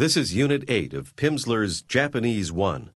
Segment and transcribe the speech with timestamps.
[0.00, 2.90] This is Unit 8 of Pimsleur's Japanese 1.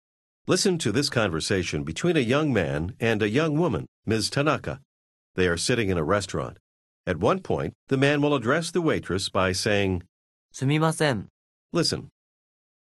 [0.46, 4.28] Listen to this conversation between a young man and a young woman, Ms.
[4.28, 4.80] Tanaka.
[5.34, 6.58] They are sitting in a restaurant.
[7.06, 10.02] At one point, the man will address the waitress by saying,
[10.52, 11.28] すみません。
[11.72, 12.08] Listen,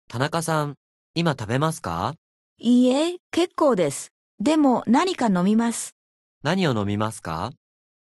[0.08, 0.76] 田中さん、
[1.16, 2.14] 今食べますか
[2.60, 4.12] いいえ、結構です。
[4.40, 5.96] でも何か飲みます。
[6.44, 7.54] 何を飲みますか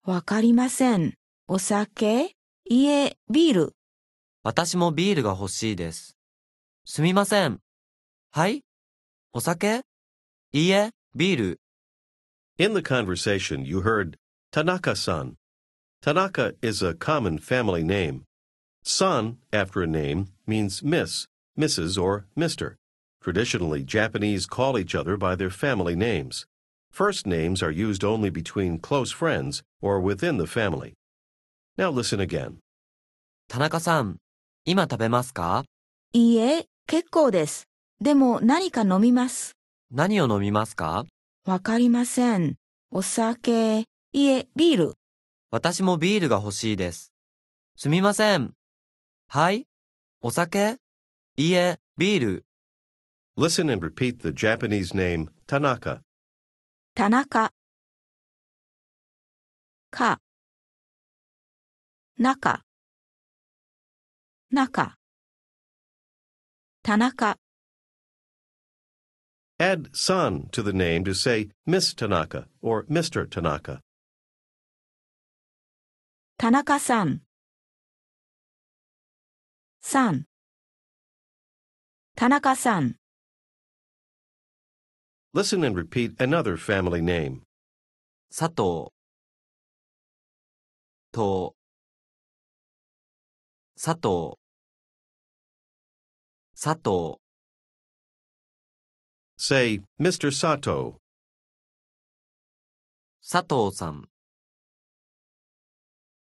[0.07, 1.13] わかりません。
[1.47, 2.37] お酒
[2.71, 3.75] いいえ、ビール。
[4.45, 6.17] 私もビールが欲しいです。
[6.85, 7.61] すみません。
[8.33, 8.65] はい
[9.33, 9.83] お酒
[10.53, 11.61] いいえ、ビール。
[12.61, 14.19] in the conversation you heard
[14.53, 15.37] Tanaka-san.
[16.03, 18.25] Tanaka is a common family name.
[18.83, 21.27] San, after a name, means Miss,
[21.59, 22.75] Mrs., or Mr.
[23.23, 26.45] Traditionally, Japanese call each other by their family names.
[26.91, 30.93] First names are used only between close friends or within the family.
[31.79, 32.59] Now listen again.
[33.49, 34.19] 田中さん、
[34.68, 35.64] 今食べますか？
[36.12, 37.68] いいえ、結構です。
[38.02, 39.56] でも何か飲みます？
[39.92, 41.06] 何を飲みますか？
[41.46, 42.56] わかりません。
[42.90, 44.94] お酒いいえ、ビール。
[45.52, 47.14] 私もビールが欲しいです。
[47.76, 48.54] すみません。
[49.28, 49.68] はい？
[50.22, 50.78] お酒？
[51.38, 52.46] いいえ、ビール。
[53.38, 56.00] Listen and repeat the Japanese name Tanaka.
[56.96, 57.52] 田中。
[59.92, 60.20] か。
[62.18, 62.64] 中。
[64.56, 64.96] 中。
[66.82, 67.38] 田中。
[69.60, 73.28] Add san to the name to say Miss Tanaka or Mr.
[73.28, 73.82] Tanaka.
[76.38, 77.22] 田中さん。
[79.82, 80.24] さん。
[82.16, 82.96] 田中さん。
[85.34, 87.42] Listen and repeat another family name.
[88.34, 88.94] 佐藤。
[91.12, 91.56] と。
[93.78, 94.45] 佐藤。
[96.66, 97.20] 佐藤。
[99.38, 100.32] Say Mr.
[100.32, 100.96] Sato.
[103.22, 104.10] 佐藤さん。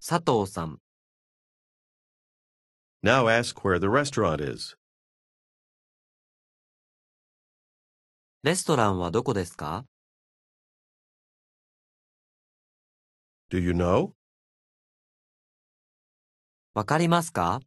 [0.04, 0.80] 佐藤さん。
[3.04, 4.76] Now ask where the restaurant is.
[8.42, 9.84] レストランはどこですか
[13.52, 14.10] Do you know?
[16.74, 17.60] わかりますか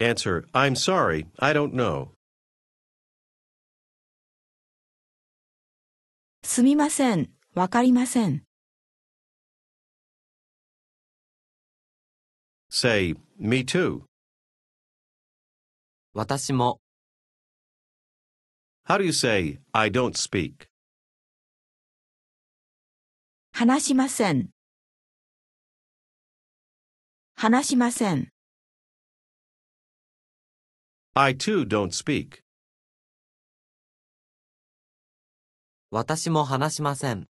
[0.00, 2.12] Answer, I'm sorry, I don't know.
[6.44, 7.30] すみません。
[7.54, 8.44] わかりません。
[12.70, 14.02] Say, me too.
[16.14, 16.80] 私も。
[18.86, 20.68] How do you say, I don't speak?
[23.52, 24.50] 話しません。
[27.34, 28.28] 話しません。
[31.15, 32.43] I too don't speak.
[35.91, 37.27] 私も話しません。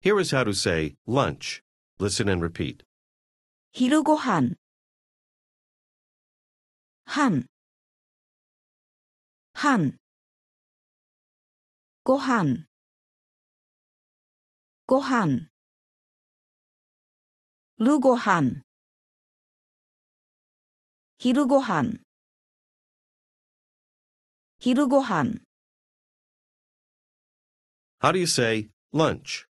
[0.00, 1.62] Here is how to say lunch.
[1.98, 2.84] Listen and repeat.
[3.72, 4.56] 昼ごはん。
[7.04, 7.46] 飯。
[9.54, 9.96] 飯。
[12.04, 12.66] ごはん。
[14.86, 15.48] ごはん。
[17.78, 18.62] るごはん。
[21.22, 22.00] 昼ごはん。
[24.58, 25.42] 昼ごはん。
[28.00, 29.46] How do you say lunch?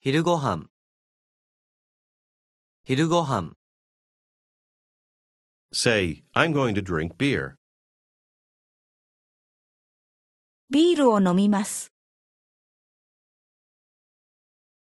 [0.00, 0.70] 昼ごはん。
[2.84, 3.56] 昼ごはん。
[5.72, 7.54] Say, I'm going to drink beer.
[10.70, 11.92] ビールを飲みます。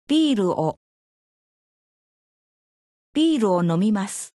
[0.07, 0.79] ビールを。
[3.13, 4.33] ビールを飲みます。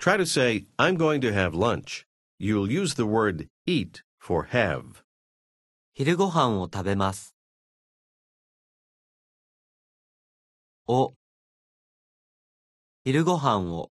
[0.00, 2.06] Try to say, I'm going to have lunch.
[2.38, 5.02] You'll use the word eat for have.
[5.94, 7.34] 昼ごはんを食べます。
[10.86, 11.14] お。
[13.04, 13.90] 昼ごはんを。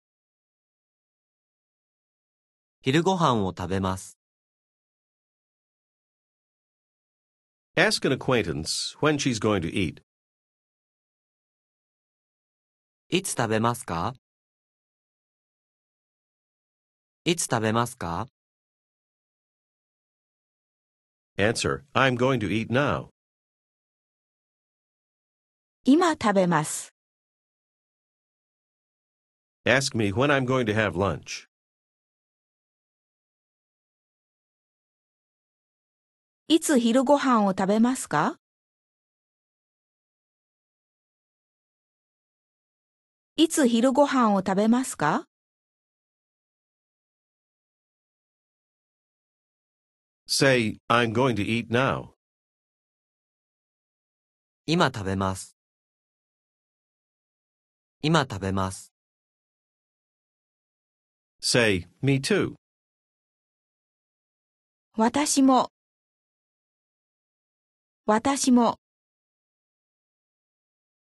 [2.81, 4.19] 昼ごはんを食べます。
[7.77, 10.03] Ask an acquaintance when she's going to eat.
[13.11, 14.15] いつ食べますか
[17.28, 18.28] いつ食べますか
[21.40, 23.10] Answer, I'm going to eat now.
[25.86, 26.94] 今食べます。
[29.66, 31.48] Ask me when I'm going to have lunch.
[36.48, 38.38] いつ昼ごはんを食べますか
[43.36, 45.26] いつ昼ご飯を食べますか
[50.27, 52.15] Say, I'm going to eat now.
[54.67, 55.57] 今食べます。
[58.03, 58.93] 今食べます。
[61.41, 62.55] Say, me too.
[64.97, 65.71] 私も。
[68.07, 68.79] 私も。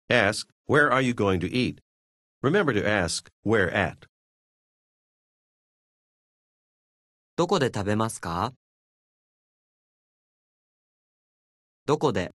[0.10, 1.80] Ask, where are you going to eat?
[2.42, 4.08] Remember to ask, where at?
[7.36, 8.54] どこで食べますか
[11.87, 12.31] どこで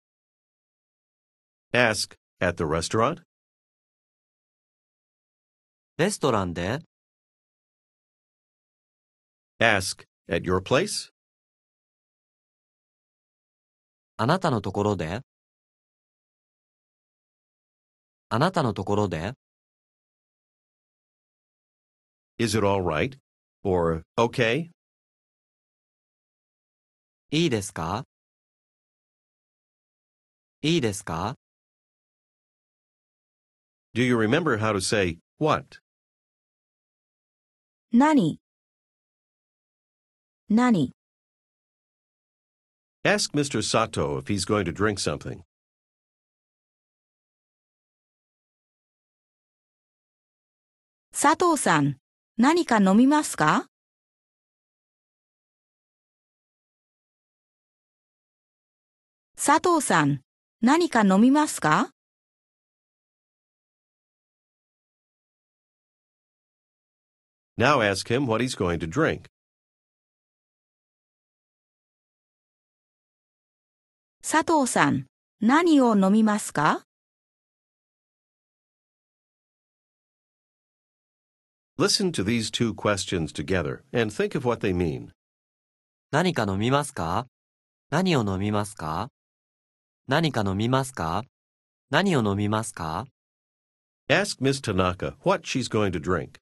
[1.72, 3.22] Ask, at the restaurant?
[5.98, 6.81] レストランで
[9.60, 11.10] Ask, at your place?
[14.16, 15.20] あなたのところで
[18.28, 19.34] あなたのところで
[22.38, 23.16] Is it all right?
[23.62, 24.70] Or, okay?
[27.31, 28.04] いいですか
[30.66, 31.36] いいですか
[33.94, 35.80] Do you remember how to say, what?
[37.92, 38.39] 何
[40.50, 40.94] 何
[43.04, 43.62] Ask Mr.
[43.63, 45.44] Sato if he's going to drink something.
[51.12, 51.98] 佐藤さん、
[52.38, 53.68] 何か飲みますか
[59.36, 60.22] 佐藤さん、
[60.62, 61.91] 何か飲みますか
[67.58, 69.26] Now ask him what he's going to drink.
[74.23, 75.06] 佐藤さん、
[75.41, 76.82] 何を飲みますか
[81.79, 85.11] Listen to these two questions together and think of what they mean.
[86.11, 87.26] 何か飲みますか
[87.91, 89.11] 何を飲みますか
[90.08, 91.25] 何か飲みますか
[91.91, 93.06] 何を飲みますか
[94.08, 96.38] Ask Miss Tanaka what she's going to drink.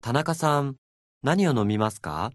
[0.00, 0.76] 田中さん、
[1.24, 2.30] 何を飲みますか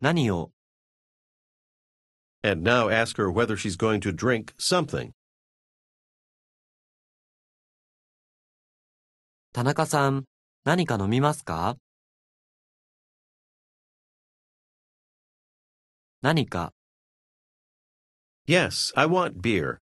[0.00, 0.52] 何を
[2.42, 5.10] And now ask her whether she's going to drink something.
[9.52, 10.24] 田中さん、
[10.64, 11.78] 何か飲みますか？
[16.20, 16.74] 何か
[18.46, 19.78] ？Yes, I want beer.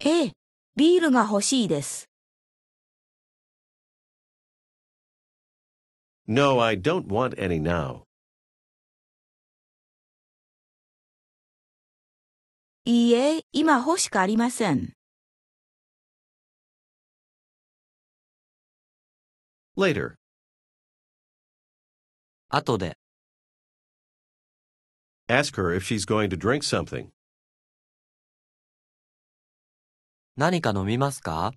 [0.00, 0.32] ええ、
[0.76, 2.10] ビールが欲しいです。
[6.26, 8.02] No, I don't want any now.
[12.84, 14.99] いいえ、今欲しくありません。
[19.75, 20.15] Later.
[22.49, 22.97] 後で
[25.27, 27.09] Ask her if she's going to drink something.
[30.37, 31.53] 何か飲みますか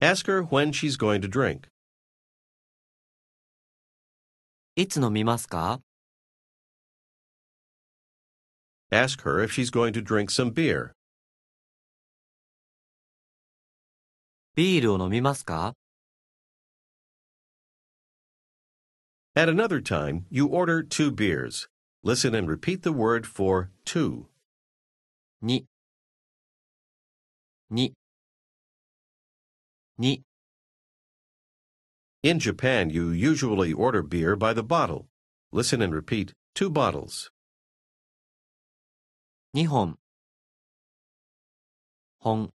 [0.00, 1.68] Ask her when she's going to drink.
[4.74, 5.80] いつ飲みますか
[8.90, 10.94] Ask her if she's going to drink some beer.
[14.56, 15.74] ビールを飲みますか
[19.34, 21.68] At another time, you order two beers.
[22.02, 24.26] Listen and repeat the word for two.
[25.40, 25.66] に、
[27.70, 27.94] に、
[29.96, 30.22] に、
[32.22, 35.08] In Japan, you usually order beer by the bottle.
[35.50, 37.30] Listen and repeat two bottles.
[39.54, 39.98] 2本、
[42.20, 42.52] 本、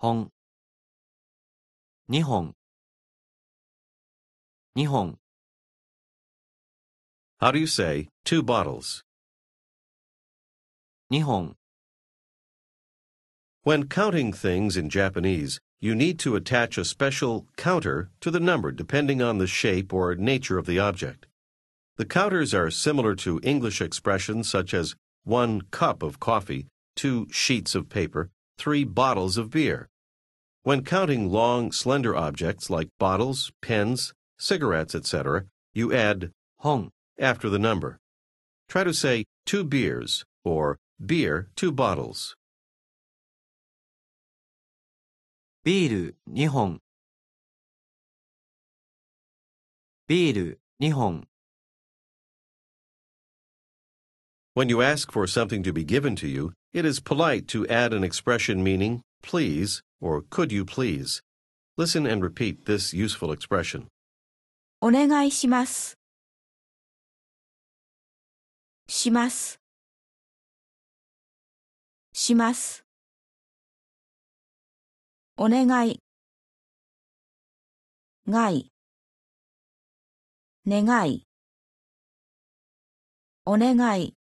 [0.00, 0.28] 本、
[2.08, 2.54] 2本、
[4.76, 5.16] 2本、
[7.40, 9.02] How do you say two bottles?
[11.10, 11.54] 2本、
[13.62, 18.72] When counting things in Japanese, you need to attach a special counter to the number
[18.72, 21.26] depending on the shape or nature of the object.
[21.96, 27.74] The counters are similar to English expressions such as one cup of coffee, two sheets
[27.74, 29.89] of paper, three bottles of beer.
[30.63, 37.59] When counting long, slender objects like bottles, pens, cigarettes, etc., you add hon after the
[37.59, 37.99] number.
[38.67, 42.35] Try to say two beers or beer two bottles.
[45.63, 46.79] ビール2本
[50.07, 51.27] ビール2本
[54.56, 57.94] When you ask for something to be given to you, it is polite to add
[57.94, 61.22] an expression meaning please or could you please.
[61.78, 63.86] Listen and repeat this useful expression.
[64.82, 65.96] お願いします。
[68.88, 69.58] します。
[72.12, 72.84] します。
[75.38, 75.98] お願い。
[78.28, 78.70] がい。
[80.66, 81.24] 願い。
[83.46, 84.14] お願い。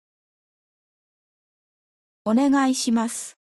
[2.25, 3.39] お願いします。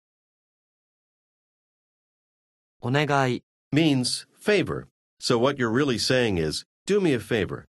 [2.80, 3.42] お願い
[3.74, 4.88] means favor.
[5.20, 7.66] So what you're really saying is, do me a favor.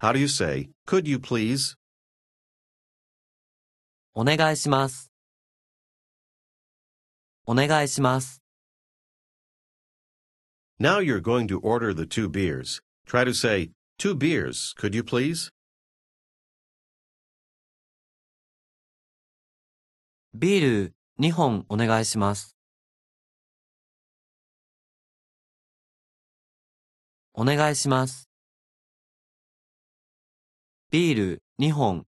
[0.00, 1.76] How do you say, could you please?
[4.14, 5.12] お願いします。
[7.46, 8.42] お願いします。
[10.80, 12.80] Now you're going to order the two beers.
[13.06, 15.50] Try to say, two beers, could you please?
[20.35, 22.57] ビール2本お願いします。
[27.33, 28.27] お願いします。
[30.89, 32.07] ビール2本。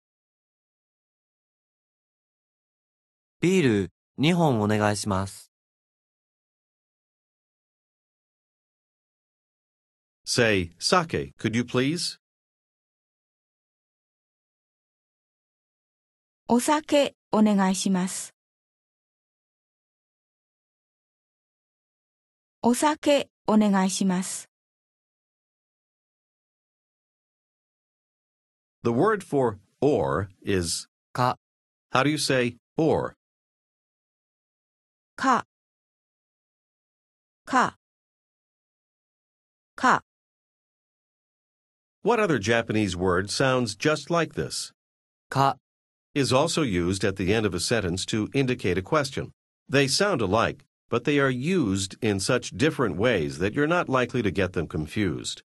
[3.40, 5.52] ビール2本お願いします。
[10.26, 12.18] Say, sake, could you please?
[16.48, 18.35] お酒お願いします。
[22.62, 24.49] お酒お願いします。
[28.85, 31.38] The word for or is, か、
[31.93, 33.14] how do you say or?
[35.17, 35.45] か、
[37.45, 37.76] か、
[39.76, 40.05] か、
[42.05, 44.73] What other Japanese word sounds just like this?
[45.29, 45.59] か、
[46.17, 49.33] Is also used at the end of a sentence to indicate a question.
[49.69, 54.21] They sound alike, but they are used in such different ways that you're not likely
[54.23, 55.43] to get them confused.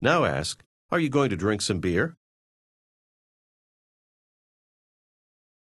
[0.00, 2.16] Now ask, are you going to drink some beer?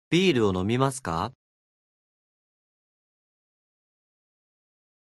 [0.09, 1.33] ビールを飲みますか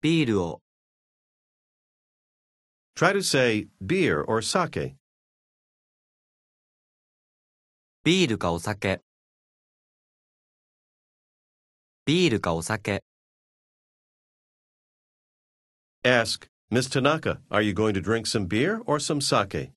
[0.00, 0.62] ビールを、
[2.96, 4.94] Try to say beer or sake.
[8.02, 9.02] ビールかお酒。
[12.07, 13.03] ビールかお酒。
[16.03, 19.71] Ask, Miss Tanaka, are you going to drink some beer or some sake?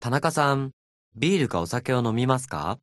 [0.00, 0.72] 田中さん、
[1.14, 2.80] ビールかお酒を飲みますか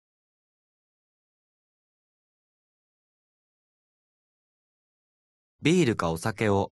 [5.61, 6.71] ビールかお酒を。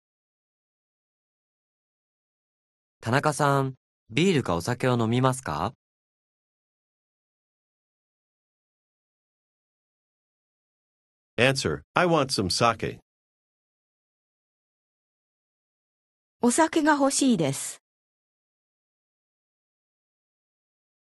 [3.02, 3.76] 田中さん、
[4.10, 5.74] ビールかお酒を飲みますか
[11.39, 12.99] Answer, I want some sake.
[16.41, 17.83] お酒が欲しいです。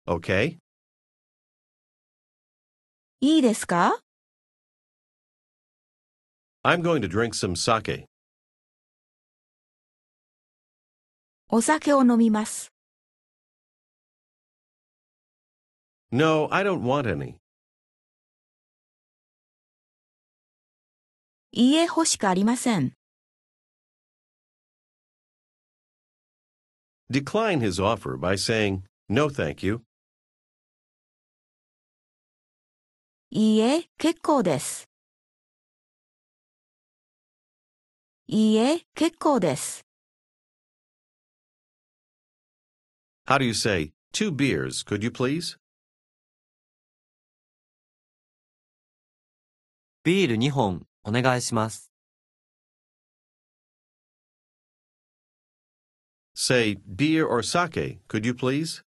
[0.07, 0.59] Okay?
[3.21, 3.99] いいですか
[6.63, 8.05] I'm going to drink some sake.
[11.49, 12.71] お酒を飲みます。
[16.11, 17.37] No, I don't want any.
[21.52, 22.94] いいえ欲しくありません。
[27.12, 29.82] Decline his offer by saying, no thank you.
[33.32, 34.88] いいえ、結構です。
[38.28, 39.82] いいえ、結構です。
[43.26, 45.58] How do you say, two beers, could you please?
[50.04, 51.92] ビール2本お願いします。
[56.34, 58.84] Say, beer or sake, could you please?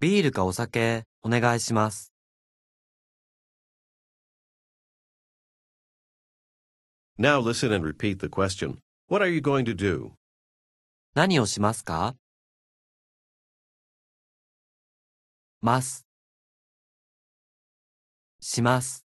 [0.00, 2.12] ビールかお酒お願いします。
[7.18, 8.78] Now listen and repeat the question.
[9.08, 10.12] What are you going to do?
[11.14, 12.14] 何をしますか
[15.60, 16.07] ます。
[18.40, 19.04] します。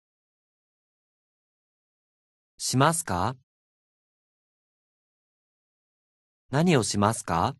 [2.58, 3.34] しますか
[6.50, 7.56] 何をしますか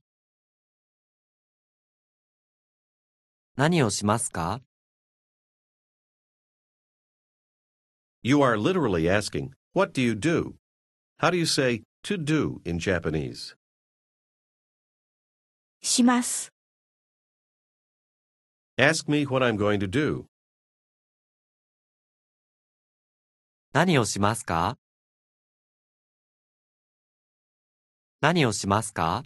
[3.56, 4.60] 何をしますか
[8.22, 10.56] You are literally asking, What do you do?
[11.20, 13.56] How do you say to do in Japanese?
[15.80, 16.52] します。
[18.78, 20.31] Ask me what I'm going to do.
[23.74, 24.76] 何をしますか
[28.20, 29.22] 何をしますか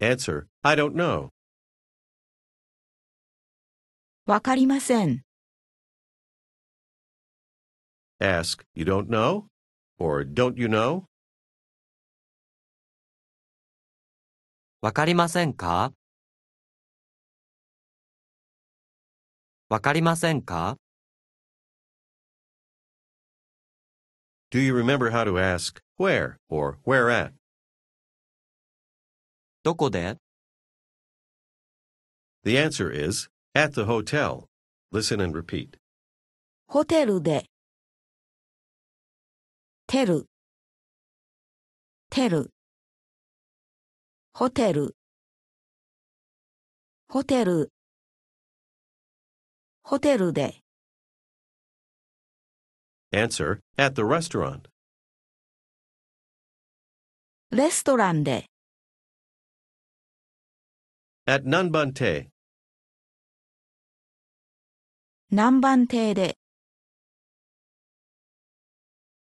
[0.00, 1.28] Answer, I don't know.
[4.24, 5.22] わかりません。
[8.18, 9.44] Ask, You don't know?
[9.98, 11.04] Or Don't you know?
[14.80, 15.92] わかりませんか
[19.68, 20.78] わかりませんか
[24.51, 27.33] Do you remember how to ask where or where at?
[29.63, 30.17] どこで
[32.43, 34.47] The answer is at the hotel.
[34.91, 35.77] Listen and repeat.
[36.67, 37.45] ホテルで。
[39.87, 40.25] テル。
[42.09, 42.51] テル。
[44.33, 44.95] ホテル。
[47.09, 47.71] ホテル。
[49.83, 50.61] ホテルで。
[53.16, 54.68] Answer, at the restaurant.
[57.50, 58.44] レストランで。
[61.26, 62.28] At Nanbantei.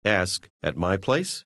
[0.04, 1.46] Ask at my place?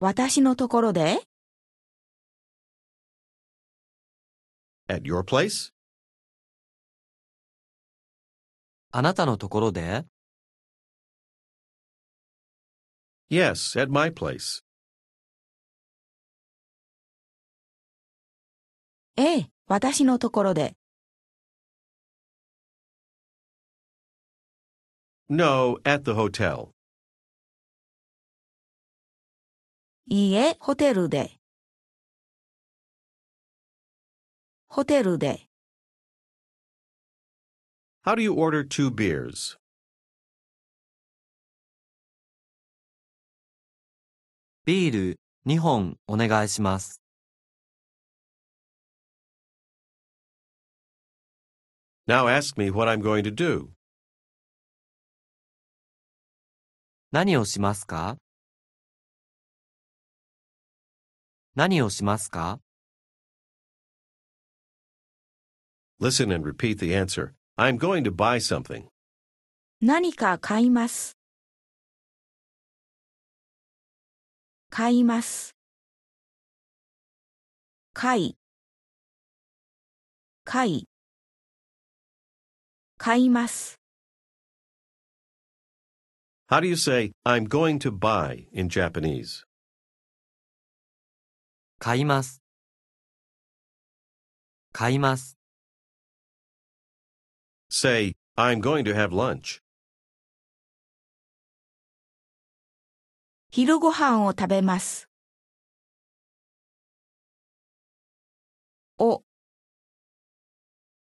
[0.00, 1.20] 私のところで
[4.88, 5.70] At your place?
[8.92, 10.04] あなたのところで
[13.30, 14.64] ？Yes, at my place.
[19.16, 20.76] ええ、私のところで。
[25.28, 26.70] No, at the hotel.
[30.08, 31.38] いいえ、ホテルで。
[34.68, 35.49] ホテルで。
[38.03, 39.57] How do you order two beers?
[44.65, 47.01] ビール2本お願いします。
[52.07, 53.69] Now ask me what I'm going to do.
[57.11, 58.17] 何をしますか
[61.55, 62.59] 何をしますか
[65.99, 67.33] Listen and repeat the answer.
[67.60, 68.84] I'm going to buy something.
[69.82, 71.18] 何か買います。
[74.70, 75.54] 買います。
[77.92, 78.36] 買い。
[80.46, 80.88] 買い。
[82.96, 83.78] 買います。
[86.48, 89.44] How do you say I'm going to buy in Japanese?
[91.78, 92.40] 買います。
[94.72, 95.39] 買います。
[97.72, 99.60] Say, I'm going to have lunch.
[103.52, 105.08] 昼ご飯を食べます。
[108.98, 109.22] お。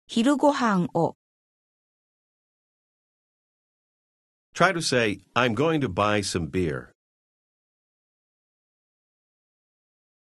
[0.08, 1.18] 昼ご飯を。
[4.56, 6.94] Try to say, I'm going to buy some beer.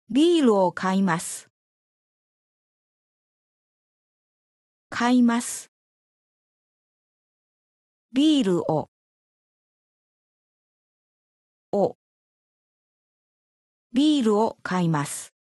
[0.09, 1.49] ビールを買います。
[4.89, 5.74] 買います。
[8.15, 8.87] ビールを。
[11.73, 11.97] を。
[13.91, 15.33] ビールを買います。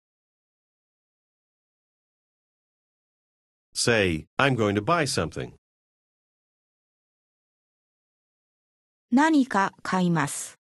[3.77, 5.53] Say, I'm going to buy something.
[9.13, 10.59] 何か買います。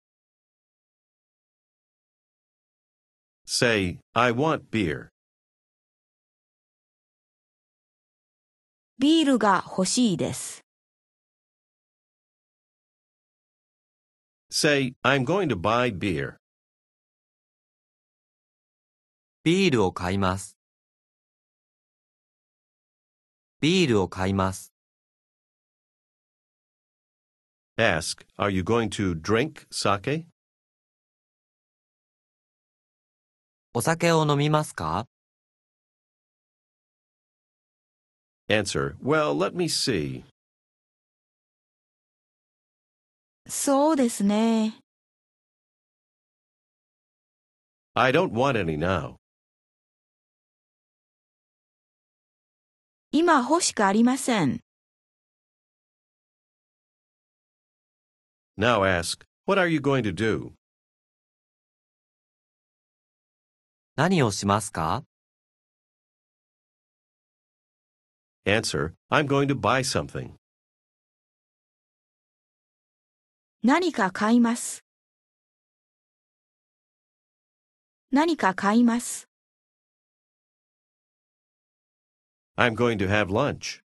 [3.45, 5.11] Say, I want beer.
[8.99, 10.60] ビールが欲しいです。
[14.50, 16.36] Say, I'm going to buy beer.
[19.44, 20.56] ビールを買います。
[23.60, 24.72] ビールを買います。
[27.78, 30.26] Ask, are you going to drink sake?
[33.74, 35.06] お酒を飲みますか
[38.48, 40.24] Answer, well, let me see.
[43.48, 44.78] そうですね。
[47.94, 49.16] I don't want any now.
[53.12, 54.60] 今欲しくありません。
[58.58, 60.52] Now ask, What are you going to do?
[63.96, 65.04] 何をしますか
[68.44, 70.34] Answer, I'm going to buy something.
[73.63, 74.83] 何か買います。
[78.11, 79.29] 何か買います。
[82.57, 83.83] I'm going to have lunch.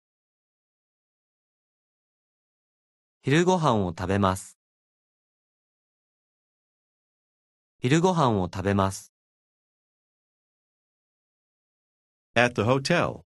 [3.22, 4.58] 昼ご飯を食べます。
[7.80, 9.10] 昼ご飯を食べます。
[12.34, 13.22] At the hotel.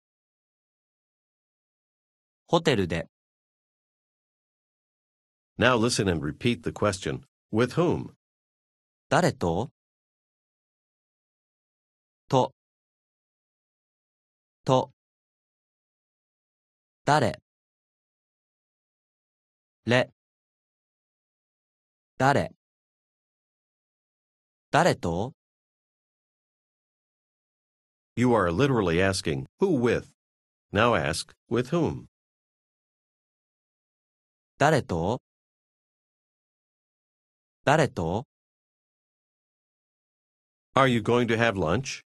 [2.46, 3.08] ホテルで、
[5.57, 7.25] Now listen and repeat the question.
[7.51, 8.15] With whom?
[9.09, 9.71] 誰と
[12.29, 12.53] と、
[14.63, 14.91] と、
[17.03, 17.41] 誰
[19.85, 20.11] れ、
[22.19, 22.51] 誰
[24.71, 25.33] 誰と
[28.15, 30.13] You are literally asking, Who with?
[30.71, 32.05] Now ask, With whom?
[34.59, 35.21] 誰と
[37.65, 38.25] 誰と
[40.75, 42.01] Are you going to have lunch?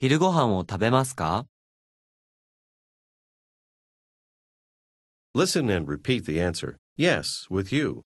[0.00, 1.46] 昼ご飯を食べますか
[5.34, 6.76] Listen and repeat the answer.
[6.96, 8.02] Yes, with you.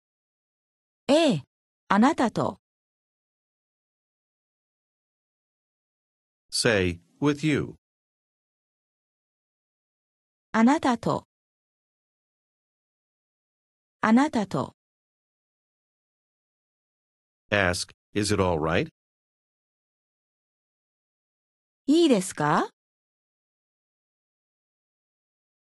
[1.09, 1.43] ええ、
[1.88, 2.59] あなたと。
[6.51, 7.77] Say, With you.
[10.53, 11.27] あなたと。
[14.02, 14.76] あなたと。
[17.50, 18.90] Ask, Is it all right?
[21.88, 22.70] いいですか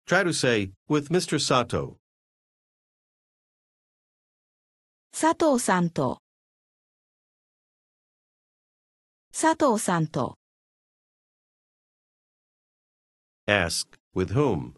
[0.06, 1.38] Try to say, With Mr.
[1.38, 1.96] Sato.
[5.12, 6.18] 佐藤さんと。
[9.32, 10.36] 佐藤さんと。
[13.48, 14.74] Ask, With whom?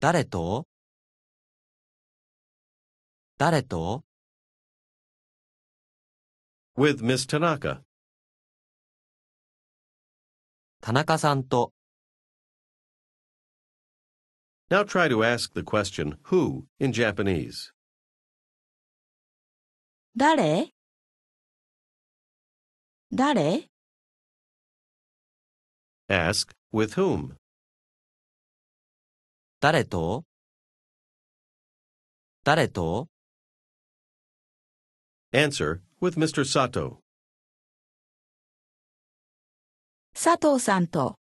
[0.00, 0.66] 誰と
[3.42, 4.04] 誰と
[6.78, 7.82] With Miss Tanaka.
[10.80, 11.72] 田中さんと
[14.70, 17.72] Now try to ask the question, Who, in Japanese.
[20.16, 20.68] 誰
[23.12, 23.66] 誰
[26.08, 27.34] Ask, With whom?
[29.60, 30.22] 誰と
[32.44, 33.08] 誰と
[35.34, 36.44] Answer, With Mr.
[36.44, 36.98] Sato.
[40.14, 41.16] 佐藤さんと。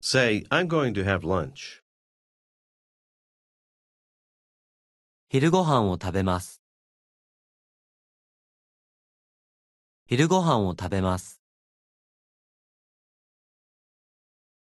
[0.00, 1.82] Say, I'm going to have lunch.
[5.28, 6.62] 昼ご飯を食べます。
[10.06, 11.42] 昼ご飯を食べます。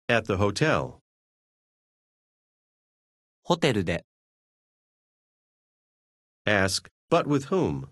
[0.09, 0.99] At the hotel.
[3.45, 4.05] ホテルで、
[6.48, 7.90] Ask, But with whom?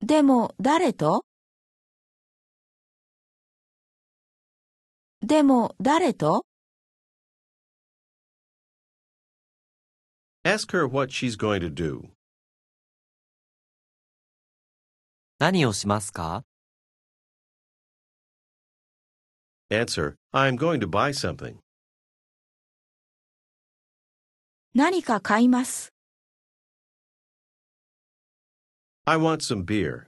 [0.00, 1.24] でも、誰と
[5.22, 6.44] でも、誰と
[10.44, 12.10] Ask her what she's going to do.
[15.38, 16.44] 何をしますか
[19.70, 21.58] Answer, I'm going to buy something.
[24.75, 25.93] 何か買います。
[29.05, 30.05] I want some beer.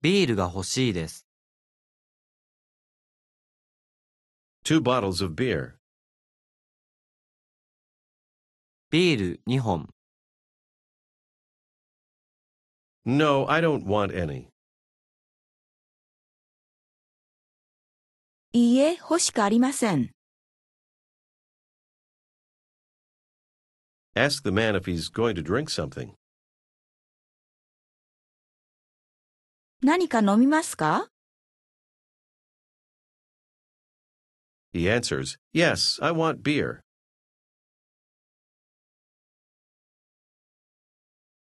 [0.00, 1.26] ビールが欲しいです。
[4.64, 5.72] Two bottles of beer.
[8.90, 9.88] ビール2本。
[13.04, 14.50] No, I don't want any.
[18.52, 20.17] いいえ、欲しくありません。
[24.17, 26.13] Ask the man if he's going to drink something.
[29.81, 31.09] 何か飲みますか
[34.73, 36.81] He answers, Yes, I want beer.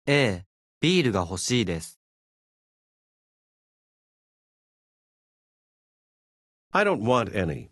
[0.06, 0.44] ええ、
[0.80, 2.00] ビールが欲しいです。
[6.72, 7.70] I don't want any.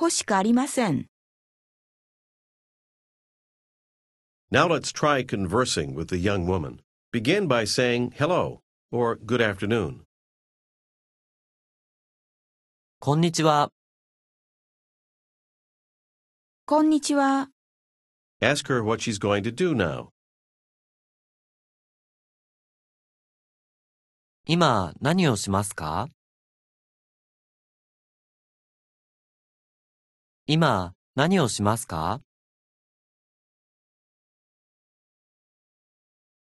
[0.00, 1.06] 欲しくありません。
[4.50, 6.80] Now let's try conversing with the young woman.
[7.10, 10.04] Begin by saying hello or good afternoon.
[13.00, 13.70] こんにちは。
[16.66, 17.48] こんにちは。
[18.40, 20.08] Ask her what she's going to do now.
[24.46, 26.08] 今何をしますか
[30.46, 32.20] 今何をしますか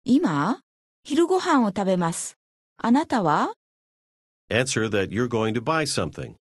[0.06, 0.60] 今、
[1.06, 2.38] 昼ご飯を食べます。
[2.76, 3.54] あなたは
[4.50, 6.36] Answer that you're going to buy something.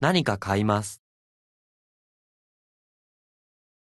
[0.00, 1.02] 何か買います。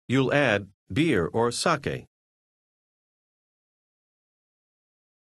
[0.09, 2.05] You'll add beer or sake.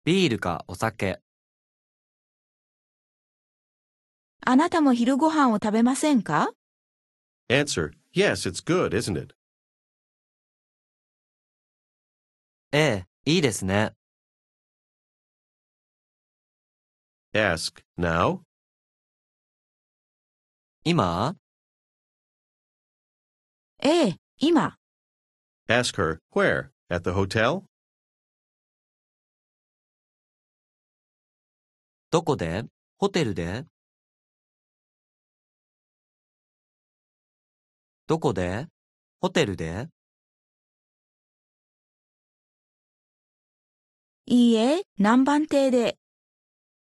[0.04, 1.18] ビールかお酒。
[4.44, 6.52] あなたも昼ご飯を食べませんか
[7.48, 9.35] Answer, yes, it's good, isn't it?
[12.72, 13.92] ええ、いいですね。
[17.32, 18.40] Ask, now?
[20.84, 21.36] 今
[23.82, 24.76] ええ、今。
[25.68, 26.70] Ask her, where?
[26.88, 27.64] At the hotel?
[32.10, 32.64] どこで
[32.98, 33.64] ホテルで
[38.06, 38.66] どこで
[39.20, 39.88] ホテルで
[44.28, 45.98] いいえ、南蛮亭で。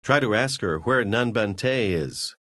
[0.04, 2.36] Try to ask her where Nanbante is.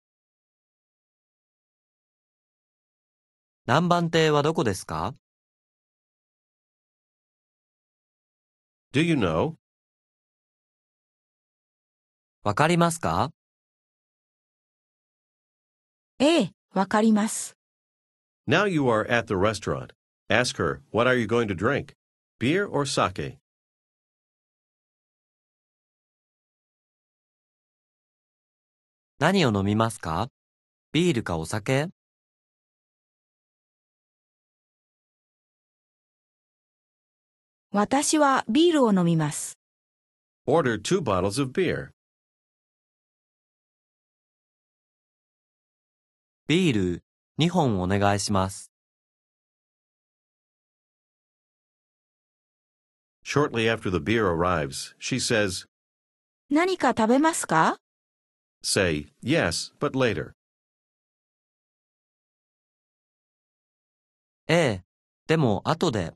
[3.68, 5.14] 南蛮亭はどこですか
[8.94, 9.56] Do you know?
[12.44, 13.32] わかりますか
[16.20, 17.58] ええ、わかります。
[18.48, 19.90] Now you are at the restaurant.
[20.30, 21.96] Ask her, what are you going to drink?
[22.40, 23.40] Beer or sake?
[29.18, 30.28] 何を飲みますか
[30.92, 31.88] ビールかお酒
[37.72, 39.58] 私はビールを飲みます。
[40.46, 41.92] Order two bottles of beer.
[46.48, 47.04] ビール
[47.40, 48.70] 2本お願いします。
[53.24, 55.66] Shortly after the beer arrives, she says,
[56.50, 57.78] 何か食べますか
[58.65, 60.35] Say, yes, but later.
[64.49, 64.85] ええ、
[65.27, 66.13] でも後で。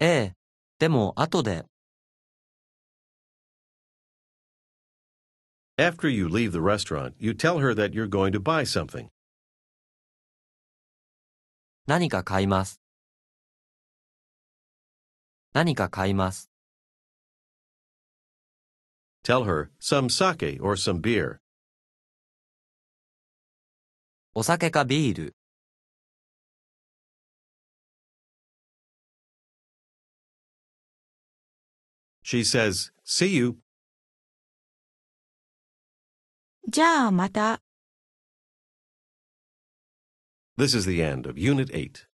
[0.00, 0.34] ええ、
[0.78, 1.64] でも後で。
[5.76, 9.08] After you leave the restaurant, you tell her that you're going to buy something.
[11.86, 12.80] 何か買います。
[15.52, 16.50] 何か買います。
[19.22, 21.40] Tell her some sake or some beer.
[24.34, 25.36] お酒かビール。
[32.22, 33.58] She says, See you.
[36.68, 37.62] じゃあまた。
[40.58, 42.06] This is the end of Unit 8.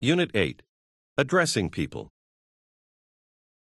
[0.00, 0.62] Unit 8
[1.16, 2.12] Addressing People.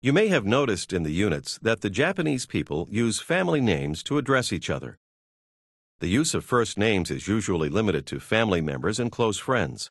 [0.03, 4.18] You may have noticed in the units that the Japanese people use family names to
[4.18, 4.99] address each other.
[6.01, 9.90] The use of first names is usually limited to family members and close friends.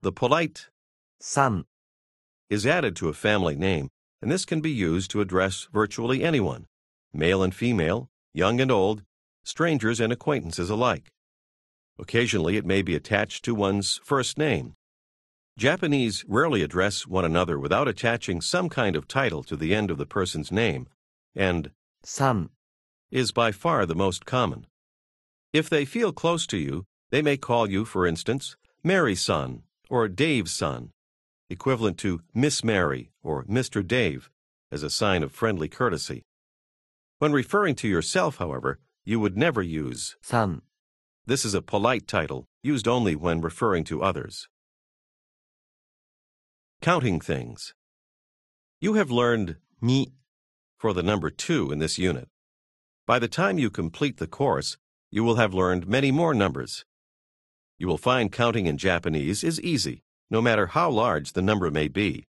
[0.00, 0.68] The polite
[1.22, 1.64] さん、
[2.50, 3.88] is added to a family name,
[4.20, 6.66] and this can be used to address virtually anyone,
[7.12, 9.04] male and female, young and old,
[9.44, 11.12] strangers and acquaintances alike.
[12.00, 14.74] Occasionally, it may be attached to one's first name.
[15.58, 19.98] Japanese rarely address one another without attaching some kind of title to the end of
[19.98, 20.88] the person's name,
[21.34, 21.70] and
[22.02, 22.48] san
[23.10, 24.66] is by far the most common.
[25.52, 30.08] If they feel close to you, they may call you, for instance, Mary san or
[30.08, 30.90] Dave san,
[31.50, 33.86] equivalent to Miss Mary or Mr.
[33.86, 34.30] Dave,
[34.70, 36.22] as a sign of friendly courtesy.
[37.18, 40.62] When referring to yourself, however, you would never use san.
[41.26, 44.48] This is a polite title used only when referring to others.
[46.82, 47.74] Counting things.
[48.80, 50.14] You have learned に、
[50.76, 52.28] for the number two in this unit.
[53.06, 54.76] By the time you complete the course,
[55.08, 56.84] you will have learned many more numbers.
[57.78, 61.86] You will find counting in Japanese is easy, no matter how large the number may
[61.86, 62.24] be.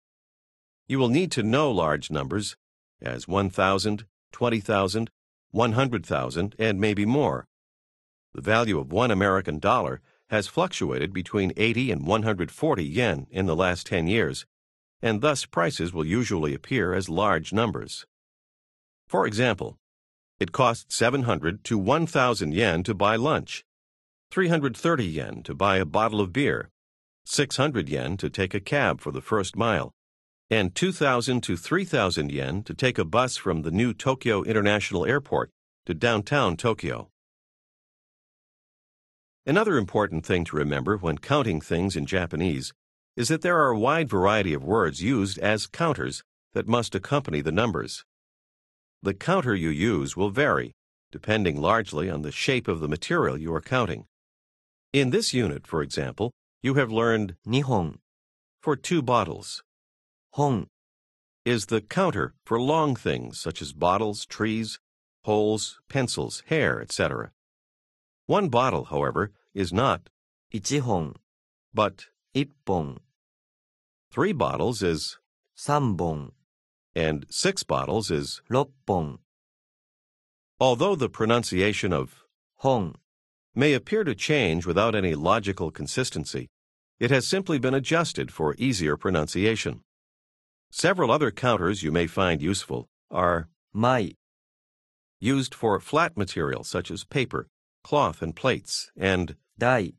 [0.86, 2.54] You will need to know large numbers,
[3.00, 5.10] as 1,000, 20,000,
[5.50, 7.46] 100,000, and maybe more.
[8.34, 13.54] The value of one American dollar has fluctuated between 80 and 140 yen in the
[13.54, 14.46] last 10 years,
[15.02, 18.06] and thus prices will usually appear as large numbers.
[19.06, 19.76] For example,
[20.40, 23.62] it costs 700 to 1,000 yen to buy lunch,
[24.30, 26.70] 330 yen to buy a bottle of beer,
[27.26, 29.92] 600 yen to take a cab for the first mile,
[30.48, 35.50] and 2,000 to 3,000 yen to take a bus from the new Tokyo International Airport
[35.84, 37.11] to downtown Tokyo.
[39.44, 42.72] Another important thing to remember when counting things in Japanese
[43.16, 46.22] is that there are a wide variety of words used as counters
[46.54, 48.04] that must accompany the numbers.
[49.02, 50.70] The counter you use will vary,
[51.10, 54.06] depending largely on the shape of the material you are counting.
[54.92, 56.30] In this unit, for example,
[56.62, 57.98] you have learned 2本、
[58.60, 59.64] for two bottles
[60.36, 60.68] 本、
[61.44, 64.78] is the counter for long things such as bottles, trees,
[65.24, 67.32] holes, pencils, hair, etc.
[68.26, 70.08] One bottle, however, is not.
[70.52, 71.14] 一本
[71.74, 72.98] but 一本
[74.10, 75.18] three bottles is
[75.54, 76.32] 三本
[76.94, 79.18] and six bottles is 六本
[80.60, 82.24] Although the pronunciation of
[82.62, 82.94] 本
[83.54, 86.48] may appear to change without any logical consistency,
[87.00, 89.80] it has simply been adjusted for easier pronunciation.
[90.70, 94.14] Several other counters you may find useful are 枚
[95.18, 97.48] used for flat material such as paper
[97.82, 99.92] cloth and plates, and dai,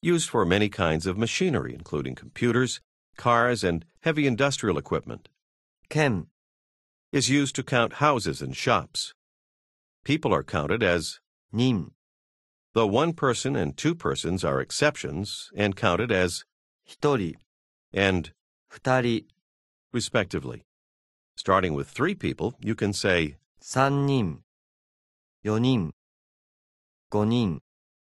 [0.00, 2.80] used for many kinds of machinery, including computers,
[3.16, 5.28] cars, and heavy industrial equipment.
[5.88, 6.26] Ken
[7.12, 9.14] is used to count houses and shops.
[10.04, 11.20] People are counted as
[11.52, 11.92] nin,
[12.74, 16.44] though one person and two persons are exceptions and counted as
[16.88, 17.34] hitori
[17.92, 18.32] and
[18.70, 19.24] futari,
[19.92, 20.62] respectively.
[21.36, 24.42] Starting with three people, you can say 三人、
[25.42, 25.92] 4人
[27.08, 27.60] 5人、